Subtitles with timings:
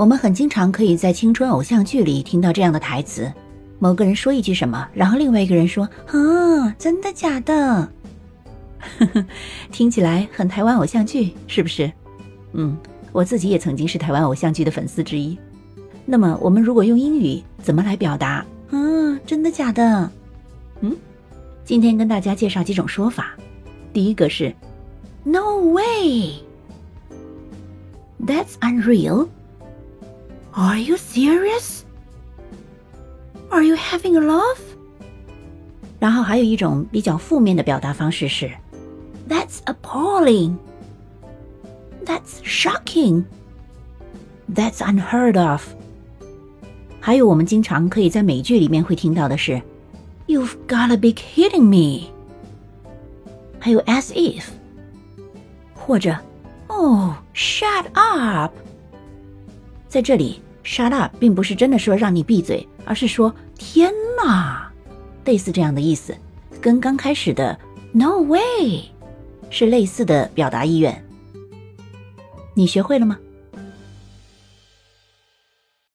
[0.00, 3.30] 我们很经常可以在青春偶像剧里听到这样的台词：
[3.78, 7.52] 某个人说一句什么，然后另外一个人说：“啊，真的假的？”
[8.80, 9.22] 呵呵，
[9.70, 11.92] 听起来很台湾偶像剧，是不是？
[12.54, 12.74] 嗯，
[13.12, 15.38] 我自己也曾经是台湾偶像剧的粉丝之一。
[16.06, 18.42] 那么，我们如果用英语怎么来表达？
[18.70, 20.10] 嗯，真的假的？
[20.80, 20.96] 嗯，
[21.62, 23.36] 今天跟大家介绍几种说法。
[23.92, 24.50] 第一个是
[25.24, 26.40] “No way”，That's
[28.62, 29.28] unreal。
[30.59, 31.83] Are you serious?
[33.49, 34.59] Are you having a laugh?
[35.99, 38.51] 然后还有一种比较负面的表达方式是
[39.27, 40.55] That's appalling.
[42.05, 43.23] That's shocking.
[44.53, 45.63] That's unheard of.
[46.99, 49.61] 还有我们经常可以在美剧里面会听到的是
[50.27, 52.11] You've gotta be kidding me.
[53.59, 54.43] 还有 as if，
[55.73, 56.15] 或者
[56.67, 58.51] Oh, shut up.
[59.87, 64.70] 在这里 ，shut up 并不是真的说让你闭嘴，而是说天哪，
[65.24, 66.16] 类似这样的意思，
[66.60, 67.58] 跟刚开始的
[67.92, 68.84] no way
[69.50, 71.04] 是类似的表达意愿。
[72.54, 73.18] 你学会了吗？